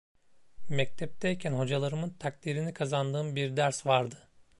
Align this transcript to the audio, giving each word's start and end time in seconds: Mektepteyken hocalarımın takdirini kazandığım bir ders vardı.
Mektepteyken 0.69 1.51
hocalarımın 1.53 2.09
takdirini 2.09 2.73
kazandığım 2.73 3.35
bir 3.35 3.57
ders 3.57 3.85
vardı. 3.85 4.29